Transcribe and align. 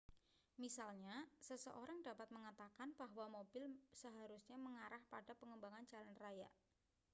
misalnya 0.63 1.17
seseorang 1.47 1.99
dapat 2.07 2.25
mengatakan 2.35 2.89
bahwa 2.99 3.25
mobil 3.37 3.67
seharusnya 4.01 4.57
mengarah 4.65 5.01
pada 5.13 5.31
pengembangan 5.39 5.85
jalan 5.91 6.15
raya 6.23 6.49